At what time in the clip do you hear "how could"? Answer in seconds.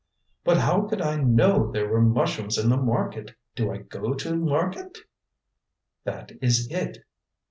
0.57-0.99